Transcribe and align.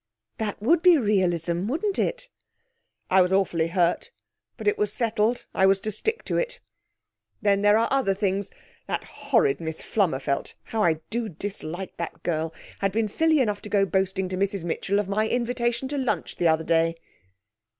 "''That 0.39 0.59
would 0.59 0.81
be 0.81 0.97
realism, 0.97 1.67
wouldn't 1.67 1.99
it?' 1.99 2.27
'I 3.11 3.21
was 3.21 3.31
awfully 3.31 3.67
hurt, 3.67 4.09
but 4.57 4.67
it 4.67 4.75
was 4.75 4.91
settled 4.91 5.45
I 5.53 5.67
was 5.67 5.79
to 5.81 5.91
stick 5.91 6.25
to 6.25 6.37
it. 6.37 6.59
Then 7.43 7.61
there 7.61 7.77
are 7.77 7.87
other 7.91 8.15
things. 8.15 8.51
That 8.87 9.03
horrid 9.03 9.59
Miss 9.61 9.83
Flummerfelt 9.83 10.55
how 10.63 10.81
I 10.81 10.93
do 11.11 11.29
dislike 11.29 11.97
that 11.97 12.23
girl 12.23 12.51
had 12.79 12.91
been 12.91 13.07
silly 13.07 13.41
enough 13.41 13.61
to 13.61 13.69
go 13.69 13.85
boasting 13.85 14.27
to 14.29 14.37
Mrs 14.37 14.63
Mitchell 14.63 14.97
of 14.97 15.07
my 15.07 15.27
invitation 15.29 15.87
to 15.89 15.99
lunch 15.99 16.37
the 16.37 16.47
other 16.47 16.63
day.' 16.63 16.95